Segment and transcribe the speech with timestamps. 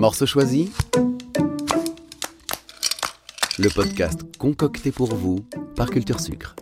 [0.00, 0.72] Morceau choisi
[3.58, 5.44] Le podcast concocté pour vous
[5.76, 6.56] par Culture Sucre.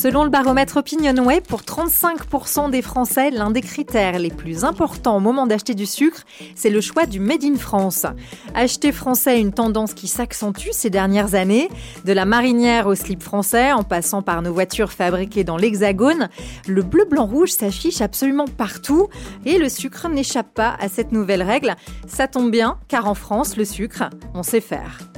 [0.00, 5.20] Selon le baromètre Opinionway, pour 35% des Français, l'un des critères les plus importants au
[5.20, 6.22] moment d'acheter du sucre,
[6.54, 8.06] c'est le choix du Made in France.
[8.54, 11.68] Acheter français est une tendance qui s'accentue ces dernières années.
[12.06, 16.30] De la marinière au slip français, en passant par nos voitures fabriquées dans l'Hexagone,
[16.66, 19.08] le bleu, blanc, rouge s'affiche absolument partout
[19.44, 21.76] et le sucre n'échappe pas à cette nouvelle règle.
[22.08, 25.09] Ça tombe bien, car en France, le sucre, on sait faire.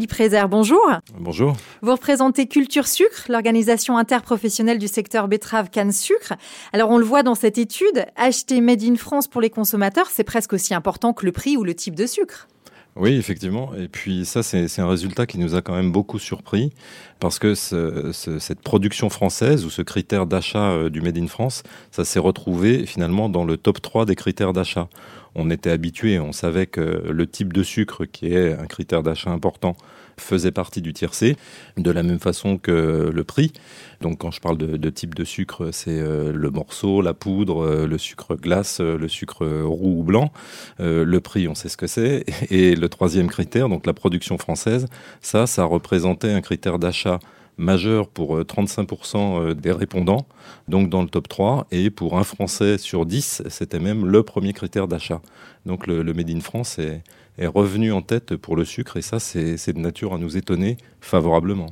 [0.00, 0.80] Philippe Rézère, bonjour.
[1.18, 1.54] Bonjour.
[1.82, 6.32] Vous représentez Culture Sucre, l'organisation interprofessionnelle du secteur betterave canne sucre.
[6.72, 10.24] Alors on le voit dans cette étude, acheter Made in France pour les consommateurs, c'est
[10.24, 12.48] presque aussi important que le prix ou le type de sucre.
[12.96, 13.72] Oui, effectivement.
[13.76, 16.72] Et puis ça, c'est un résultat qui nous a quand même beaucoup surpris
[17.20, 21.28] parce que ce, ce, cette production française ou ce critère d'achat euh, du Made in
[21.28, 24.88] France, ça s'est retrouvé finalement dans le top 3 des critères d'achat
[25.34, 29.30] on était habitué, on savait que le type de sucre, qui est un critère d'achat
[29.30, 29.76] important,
[30.20, 31.36] faisait partie du tiercé,
[31.76, 33.52] de la même façon que le prix.
[34.00, 37.86] Donc quand je parle de, type de sucre, c'est euh, le morceau, la poudre, euh,
[37.86, 40.32] le sucre glace, euh, le sucre roux ou blanc.
[40.78, 42.24] le prix, on sait ce que c'est.
[42.50, 44.86] Et le troisième critère, donc la production française,
[45.20, 47.18] ça, ça représentait un critère d'achat
[47.60, 50.26] majeur pour 35% euh, euh, des répondants,
[50.68, 51.66] donc dans le top 3.
[51.70, 55.20] Et pour un Français sur 10, c'était même le premier critère d'achat.
[55.66, 57.02] Donc le, Made in France est,
[57.38, 60.78] est revenu en tête pour le sucre et ça, c'est de nature à nous étonner
[61.00, 61.70] favorablement.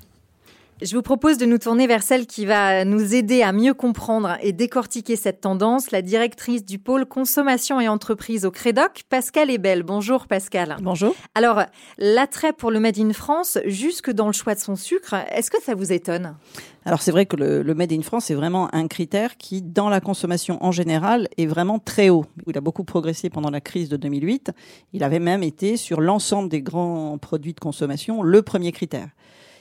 [0.80, 4.36] Je vous propose de nous tourner vers celle qui va nous aider à mieux comprendre
[4.42, 9.82] et décortiquer cette tendance, la directrice du pôle consommation et entreprise au Crédoc, Pascal Ebel.
[9.82, 10.76] Bonjour Pascal.
[10.80, 11.16] Bonjour.
[11.34, 11.64] Alors,
[11.98, 15.60] l'attrait pour le Made in France, jusque dans le choix de son sucre, est-ce que
[15.60, 16.36] ça vous étonne?
[16.84, 20.00] Alors c'est vrai que le, Made in France est vraiment un critère qui, dans la
[20.00, 22.24] consommation en général, est vraiment très haut.
[22.46, 24.52] Il a beaucoup progressé pendant la crise de 2008.
[24.92, 29.08] Il avait même été sur l'ensemble des grands produits de consommation le premier critère.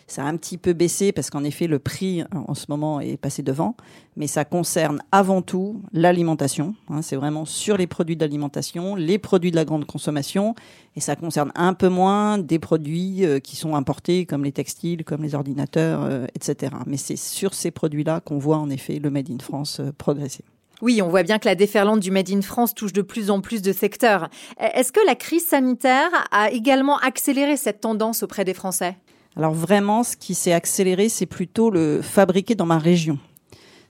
[0.10, 3.18] Ça a un petit peu baissé parce qu'en effet, le prix en ce moment est
[3.18, 3.76] passé devant,
[4.16, 6.76] mais ça concerne avant tout l'alimentation.
[6.90, 7.02] Hein.
[7.02, 10.56] c'est vraiment sur les produits d'alimentation, les produits de la grande consommation,
[10.96, 15.04] et ça concerne un peu moins des produits euh, qui sont importés, comme les textiles,
[15.04, 16.72] comme les ordinateurs, euh, etc.
[16.86, 20.46] Mais c'est sur ces produits-là qu'on voit en effet le Made in France euh, progresser.
[20.82, 23.42] Oui, on voit bien que la déferlante du Made in France touche de plus en
[23.42, 24.30] plus de secteurs.
[24.60, 28.96] Est-ce que la crise sanitaire a également accéléré cette tendance auprès des Français?
[29.38, 33.20] Alors vraiment, ce qui s'est accéléré, c'est plutôt le fabriqué dans ma région.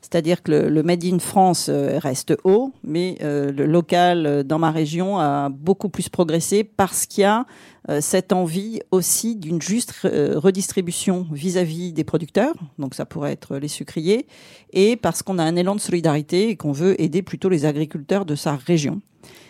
[0.01, 4.59] C'est-à-dire que le, Made in France euh, reste haut, mais euh, le local euh, dans
[4.59, 7.45] ma région a beaucoup plus progressé parce qu'il y a
[8.01, 14.27] cette envie aussi d'une juste redistribution vis-à-vis des producteurs, donc ça pourrait être les sucriers,
[14.73, 18.25] et parce qu'on a un élan de solidarité et qu'on veut aider plutôt les agriculteurs
[18.25, 18.99] de sa région.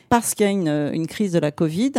[0.09, 1.93] Parce qu'il y a une, crise de la Covid,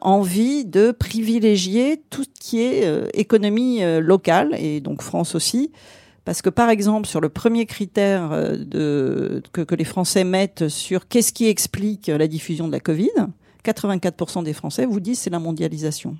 [0.00, 5.72] envie de privilégier tout ce qui est euh, économie euh, locale, et donc France aussi.
[6.24, 11.06] Parce que par exemple, sur le premier critère de, que, que les Français mettent sur
[11.06, 13.10] qu'est-ce qui explique la diffusion de la Covid,
[13.64, 16.16] 84% des Français vous disent c'est la mondialisation.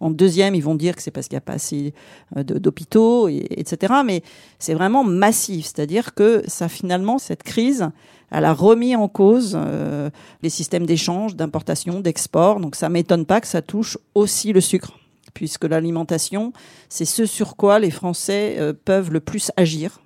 [0.00, 1.94] En deuxième, ils vont dire que c'est parce qu'il n'y a pas assez
[2.36, 3.94] d'hôpitaux, etc.
[4.04, 4.22] Mais
[4.58, 7.90] c'est vraiment massif, c'est-à-dire que ça finalement cette crise,
[8.30, 10.10] elle a remis en cause euh,
[10.42, 12.60] les systèmes d'échange, d'importation, d'export.
[12.60, 14.98] Donc ça m'étonne pas que ça touche aussi le sucre,
[15.34, 16.52] puisque l'alimentation,
[16.88, 20.00] c'est ce sur quoi les Français euh, peuvent le plus agir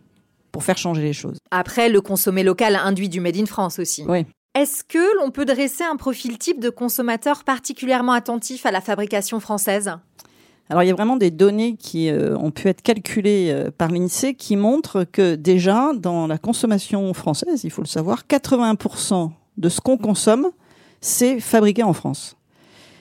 [0.53, 1.39] pour faire changer les choses.
[1.51, 4.05] Après, le consommer local induit du Made in France aussi.
[4.07, 4.27] Oui.
[4.55, 9.41] Est-ce que l'on peut dresser un profil type de consommateur particulièrement attentif à la fabrication
[9.41, 9.95] française?
[10.69, 13.91] Alors il y a vraiment des données qui euh, ont pu être calculées euh, par
[13.91, 19.69] l'INSEE qui montrent que déjà dans la consommation française, il faut le savoir, 80% de
[19.71, 20.49] ce qu'on consomme,
[21.01, 22.37] c'est fabriqué en France.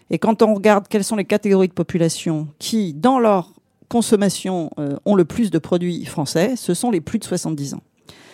[0.09, 3.53] Et quand on regarde quelles sont les catégories de population qui, dans leur
[3.89, 7.83] consommation, euh, ont le plus de produits français, ce sont les plus de 70 ans.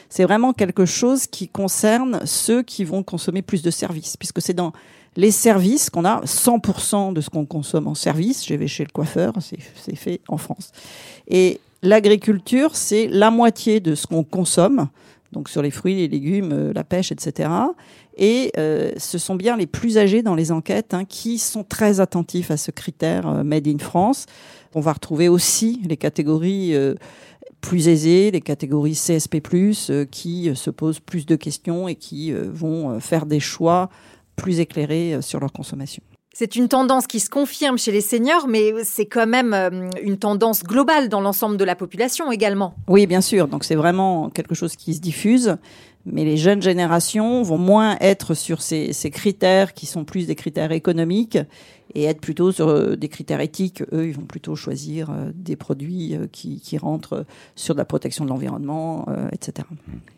[0.09, 4.54] C'est vraiment quelque chose qui concerne ceux qui vont consommer plus de services, puisque c'est
[4.54, 4.74] dans
[5.15, 8.45] les services, qu'on a 100% de ce qu'on consomme en service.
[8.45, 10.71] Je vais chez le coiffeur, c'est fait en France.
[11.27, 14.88] Et l'agriculture, c'est la moitié de ce qu'on consomme,
[15.31, 17.50] donc sur les fruits, les légumes, euh, la pêche, etc.
[18.15, 22.00] Et euh, ce sont bien les plus âgés dans les enquêtes hein, qui sont très
[22.00, 24.25] attentifs à ce critère euh, Made in France.
[24.75, 26.75] On va retrouver aussi les catégories
[27.62, 29.42] plus aisées, les catégories CSP+,
[30.12, 33.90] qui se posent plus de questions et qui vont faire des choix
[34.38, 36.02] plus éclairés euh, sur leur consommation.
[36.34, 40.18] C'est une tendance qui se confirme chez les seniors, mais c'est quand même euh, une
[40.18, 42.75] tendance globale dans l'ensemble de la population également.
[42.88, 43.48] Oui, bien sûr.
[43.48, 45.58] Donc c'est vraiment quelque chose qui se diffuse.
[46.09, 50.36] Mais les jeunes générations vont moins être sur ces, ces critères qui sont plus des
[50.36, 51.38] critères économiques
[51.95, 53.83] et être plutôt sur euh, des critères éthiques.
[53.94, 57.25] Eux, ils vont plutôt choisir euh, des produits euh, qui, qui rentrent
[57.56, 59.68] sur la protection de l'environnement, etc.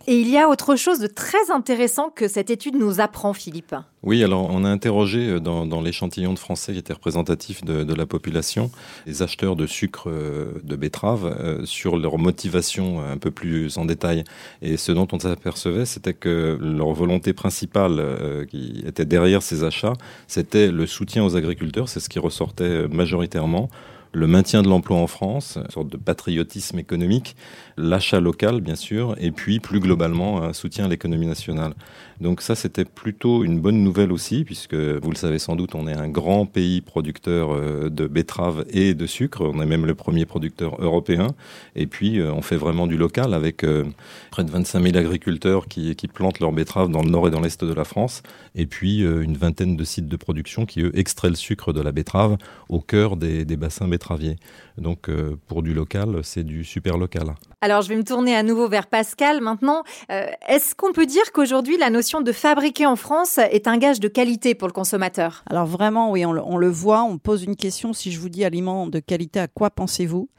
[0.07, 3.75] Et il y a autre chose de très intéressant que cette étude nous apprend, Philippe.
[4.03, 7.93] Oui, alors on a interrogé dans, dans l'échantillon de Français qui était représentatif de, de,
[7.93, 8.71] la population
[9.05, 14.23] les acheteurs de sucre de betterave sur leur motivation un peu plus en détail.
[14.61, 19.93] Et ce dont on s'apercevait, c'était que leur volonté principale qui était derrière ces achats,
[20.27, 21.89] c'était le soutien aux agriculteurs.
[21.89, 23.69] C'est ce qui ressortait majoritairement
[24.11, 27.35] le maintien de l'emploi en France, une sorte de patriotisme économique,
[27.77, 31.73] l'achat local bien sûr, et puis plus globalement un soutien à l'économie nationale.
[32.19, 35.87] Donc ça c'était plutôt une bonne nouvelle aussi, puisque vous le savez sans doute, on
[35.87, 39.95] est un grand pays producteur euh, de betteraves et de sucre, on est même le
[39.95, 41.27] premier producteur européen,
[41.75, 43.85] et puis euh, on fait vraiment du local avec euh,
[44.31, 47.63] près de 25 000 agriculteurs qui, plantent leurs betteraves dans le nord et dans l'est
[47.63, 48.23] de la France,
[48.55, 51.91] et puis une vingtaine de sites de production qui eux extraient le sucre de la
[51.91, 54.37] betterave au cœur des, des bassins betteraviers.
[54.77, 55.09] Donc
[55.47, 57.35] pour du local, c'est du super local.
[57.61, 59.83] Alors je vais me tourner à nouveau vers Pascal maintenant.
[60.11, 63.99] Euh, Est-ce qu'on peut dire qu'aujourd'hui la notion de fabriquer en France est un gage
[63.99, 65.43] de qualité pour le consommateur?
[65.49, 68.29] Alors vraiment oui, on le, on le, voit, on pose une question, si je vous
[68.29, 70.29] dis aliment de qualité, à quoi pensez-vous?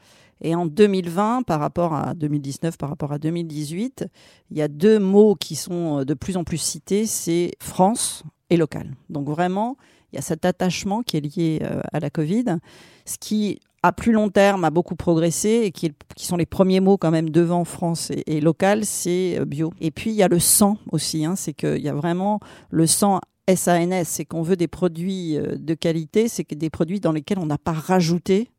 [0.43, 4.05] Et en 2020, par rapport à 2019, par rapport à 2018,
[4.49, 8.57] il y a deux mots qui sont de plus en plus cités, c'est France et
[8.57, 8.93] local.
[9.09, 9.77] Donc vraiment,
[10.11, 12.57] il y a cet attachement qui est lié euh, à la Covid,
[13.05, 16.81] ce qui à plus long terme a beaucoup progressé et qui, qui sont les premiers
[16.81, 19.73] mots quand même devant France et, et local, c'est euh, bio.
[19.79, 22.39] Et puis il y a le sang aussi, hein, c'est qu'il y a vraiment
[22.69, 23.21] le sang
[23.53, 27.47] SANS, c'est qu'on veut des produits euh, de qualité, c'est des produits dans lesquels on
[27.47, 28.49] n'a pas rajouté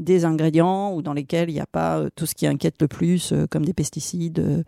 [0.00, 2.88] des ingrédients ou dans lesquels il n'y a pas euh, tout ce qui inquiète le
[2.88, 4.64] plus, comme des pesticides,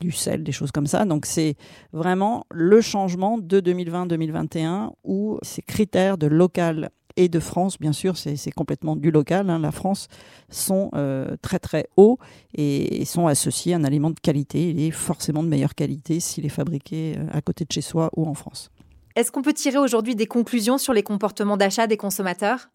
[0.00, 1.04] du sel, des choses comme ça.
[1.04, 1.56] Donc c'est
[1.92, 8.16] vraiment le changement de 2020-2021 où ces critères de local et de France, bien sûr,
[8.16, 9.48] c'est complètement du local.
[9.48, 9.60] Hein.
[9.60, 10.08] La France
[10.48, 12.18] sont euh, très très hauts
[12.54, 14.70] et, sont associés à un aliment de qualité.
[14.70, 18.10] Il est forcément de meilleure qualité s'il est fabriqué euh, à côté de chez soi
[18.16, 18.70] ou en France.
[19.14, 22.68] Est-ce qu'on peut tirer aujourd'hui des conclusions sur les comportements d'achat des consommateurs?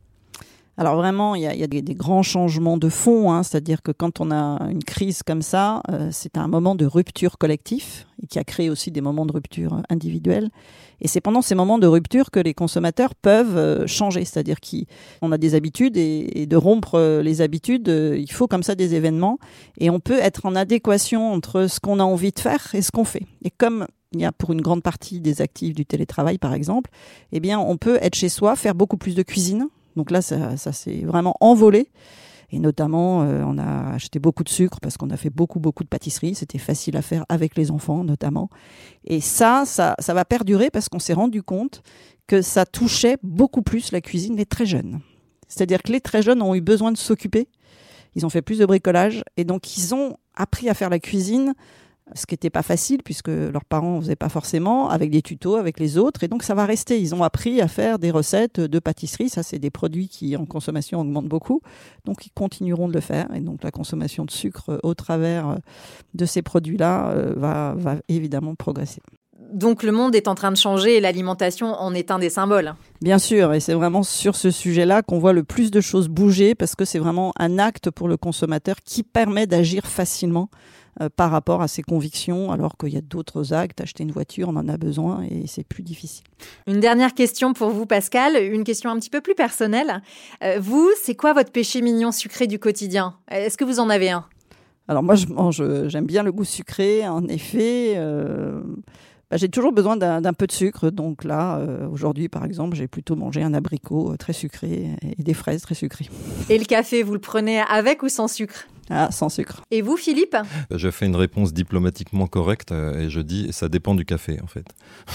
[0.80, 3.92] Alors vraiment, il y a, y a des, grands changements de fond, hein, c'est-à-dire que
[3.92, 8.28] quand on a une crise comme ça, euh, c'est un moment de rupture collectif et
[8.28, 10.50] qui a créé aussi des moments de rupture individuelle.
[11.02, 15.34] Et c'est pendant ces moments de rupture que les consommateurs peuvent euh, changer, c'est-à-dire qu'on
[15.34, 18.76] a des habitudes et, et de rompre euh, les habitudes, euh, il faut comme ça
[18.76, 19.38] des événements
[19.80, 22.92] et on peut être en adéquation entre ce qu'on a envie de faire et ce
[22.92, 23.26] qu'on fait.
[23.44, 26.90] Et comme il y a pour une grande partie des actifs du télétravail, par exemple,
[27.34, 30.58] eh bien, on peut être chez soi, faire beaucoup plus de cuisine, donc là, ça,
[30.58, 31.90] s'est vraiment envolé.
[32.52, 35.84] Et notamment, euh, on a acheté beaucoup de sucre parce qu'on a fait beaucoup, beaucoup
[35.84, 36.34] de pâtisseries.
[36.34, 38.50] C'était facile à faire avec les enfants, notamment.
[39.04, 41.84] Et ça, ça, ça va perdurer parce qu'on s'est rendu compte
[42.26, 45.00] que ça touchait beaucoup plus la cuisine des très jeunes.
[45.48, 47.50] C'est-à-dire que les très jeunes ont eu besoin de s'occuper.
[48.16, 51.54] Ils ont fait plus de bricolage et donc ils ont appris à faire la cuisine
[52.14, 55.56] ce qui n'était pas facile puisque leurs parents ne faisaient pas forcément, avec des tutos,
[55.56, 56.24] avec les autres.
[56.24, 57.00] Et donc ça va rester.
[57.00, 59.30] Ils ont appris à faire des recettes de pâtisserie.
[59.30, 61.62] Ça, c'est des produits qui en consommation augmentent beaucoup.
[62.06, 63.28] Donc ils continueront de le faire.
[63.36, 65.58] Et donc la consommation de sucre au travers
[66.14, 69.02] de ces produits-là euh, va, va évidemment progresser.
[69.52, 72.76] Donc le monde est en train de changer et l'alimentation en est un des symboles.
[73.02, 76.54] Bien sûr, et c'est vraiment sur ce sujet-là qu'on voit le plus de choses bouger
[76.54, 80.50] parce que c'est vraiment un acte pour le consommateur qui permet d'agir facilement
[81.02, 83.82] euh, par rapport à ses convictions, alors qu'il y a d'autres actes.
[83.82, 86.26] Acheter une voiture, on en a besoin et c'est plus difficile.
[86.68, 90.02] Une dernière question pour vous, Pascal, une question un petit peu plus personnelle.
[90.44, 93.16] Euh, vous, c'est quoi votre péché mignon sucré du quotidien?
[93.30, 94.26] Est-ce que vous en avez un?
[94.88, 97.94] Alors moi, je mange, j'aime bien le goût sucré, en effet.
[97.98, 98.62] Euh...
[99.30, 100.90] Bah, j'ai toujours besoin d'un peu de sucre.
[100.90, 105.36] Donc là, euh, aujourd'hui, par exemple, j'ai plutôt mangé un abricot très sucré et des
[105.36, 106.10] fraises très sucrées.
[106.50, 108.68] Et le café, vous le prenez avec ou sans sucre?
[108.90, 109.62] Ah, sans sucre.
[109.72, 110.36] Et vous, Philippe?
[110.72, 114.48] Je fais une réponse diplomatiquement correcte euh, et je dis ça dépend du café en
[114.48, 114.66] fait.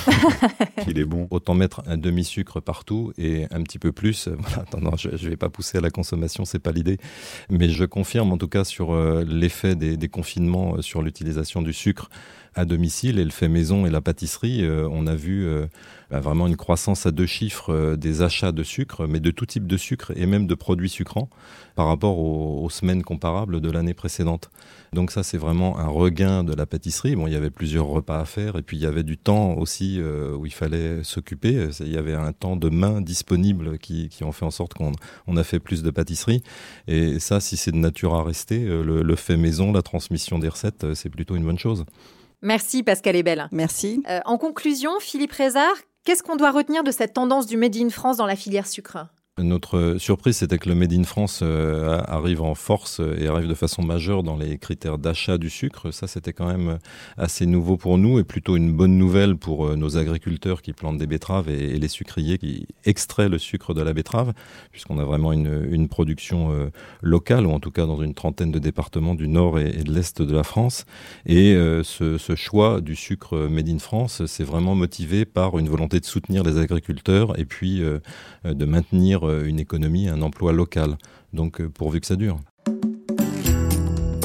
[0.89, 1.27] Il est bon.
[1.31, 4.29] Autant mettre un demi-sucre partout et un petit peu plus.
[4.29, 6.99] Voilà, non, non, je ne vais pas pousser à la consommation, c'est pas l'idée.
[7.51, 11.73] Mais je confirme en tout cas sur euh, l'effet des, des, confinements sur l'utilisation du
[11.73, 12.09] sucre
[12.55, 14.65] à domicile et le fait maison et la pâtisserie.
[14.65, 15.47] Euh, on a vu
[16.11, 19.47] bah, vraiment une croissance à deux chiffres euh, des achats de sucre, mais de tout
[19.47, 21.29] type de sucre et même de produits sucrants
[21.75, 24.51] par rapport aux, aux semaines comparables de l'année précédente.
[24.93, 27.17] Donc ça, c'est vraiment un regain de la pâtisserie.
[27.17, 29.55] Bon, il y avait plusieurs repas à faire et puis il y avait du temps
[29.55, 31.69] aussi euh, où il fallait s'occuper.
[31.81, 34.93] Il y avait un temps de main disponible qui, qui ont fait en sorte qu'on
[35.27, 36.43] on a fait plus de pâtisserie.
[36.87, 40.39] Et ça, si c'est de nature à rester, euh, le, le fait maison, la transmission
[40.39, 41.85] des recettes, c'est plutôt une bonne chose.
[42.45, 43.49] Merci Pascal Ebel.
[43.53, 44.03] Merci.
[44.09, 45.75] Euh, en conclusion, Philippe Rézard,
[46.05, 48.99] qu'est-ce qu'on doit retenir de cette tendance du Made in France dans la filière sucre?
[49.43, 53.55] Notre surprise, c'était que le Made in France euh, arrive en force et arrive de
[53.55, 55.91] façon majeure dans les critères d'achat du sucre.
[55.91, 56.79] Ça, c'était quand même
[57.17, 60.99] assez nouveau pour nous et plutôt une bonne nouvelle pour euh, nos agriculteurs qui plantent
[60.99, 64.35] des betteraves et, les sucriers qui extraient le sucre de la betterave,
[64.71, 66.71] puisqu'on a vraiment une, production euh,
[67.03, 70.23] locale, ou en tout cas dans une trentaine de départements du nord et, de l'est
[70.23, 70.87] de la France.
[71.27, 76.01] Et ce, ce, choix du sucre Made in France, c'est vraiment motivé par une volonté
[76.01, 77.83] de soutenir les agriculteurs et puis
[78.45, 80.97] de maintenir euh, une économie, un emploi local.
[81.33, 82.39] Donc euh, pourvu que ça dure.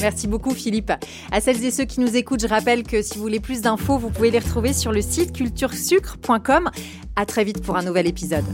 [0.02, 0.92] Merci beaucoup Philippe.
[1.32, 3.98] À celles et ceux qui nous écoutent, je rappelle que si vous voulez plus d'infos,
[3.98, 6.70] vous pouvez les retrouver sur le site culturesucre.com.
[7.16, 8.46] À très vite pour un nouvel épisode.